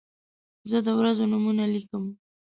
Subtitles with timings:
[0.69, 2.03] زه د ورځو نومونه لیکم.